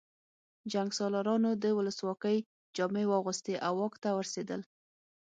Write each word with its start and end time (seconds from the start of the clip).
جنګسالارانو 0.71 1.51
د 1.63 1.65
ولسواکۍ 1.77 2.37
جامې 2.75 3.05
واغوستې 3.11 3.55
او 3.65 3.73
واک 3.79 3.93
ته 4.03 4.09
ورسېدل 4.17 4.61